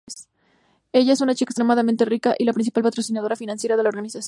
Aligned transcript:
Ella 0.93 1.13
es 1.13 1.21
una 1.21 1.35
chica 1.35 1.51
extremadamente 1.51 2.05
rica 2.05 2.33
y 2.35 2.45
la 2.45 2.53
principal 2.53 2.81
patrocinadora 2.81 3.35
financiera 3.35 3.77
de 3.77 3.83
la 3.83 3.89
organización. 3.89 4.19